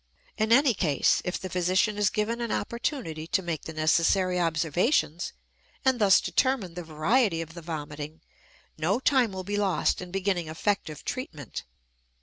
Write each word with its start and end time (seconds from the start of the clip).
In 0.35 0.51
any 0.51 0.73
case, 0.73 1.21
if 1.23 1.37
the 1.39 1.47
physician 1.47 1.95
is 1.95 2.09
given 2.09 2.41
an 2.41 2.51
opportunity 2.51 3.27
to 3.27 3.43
make 3.43 3.61
the 3.65 3.73
necessary 3.73 4.39
observations 4.39 5.31
and 5.85 5.99
thus 6.01 6.19
determine 6.19 6.73
the 6.73 6.81
variety 6.81 7.39
of 7.39 7.53
the 7.53 7.61
vomiting, 7.61 8.21
no 8.79 8.99
time 8.99 9.31
will 9.31 9.43
be 9.43 9.57
lost 9.57 10.01
in 10.01 10.09
beginning 10.09 10.47
effective 10.47 11.05
treatment. 11.05 11.65